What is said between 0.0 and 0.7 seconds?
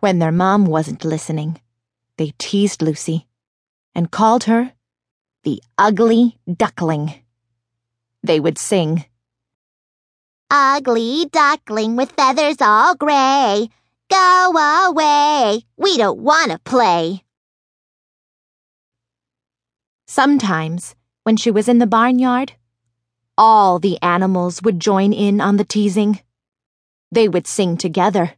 When their mom